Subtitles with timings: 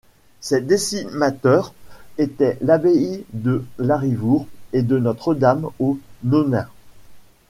[0.39, 1.75] Ces décimateur
[2.17, 6.65] étaient l'abbaye de Larrivour et de Notre-Dame-aux-Nonnains.